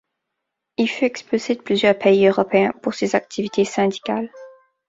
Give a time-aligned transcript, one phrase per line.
[0.77, 4.31] Il fut expulsé de plusieurs pays européens pour ses activités syndicales.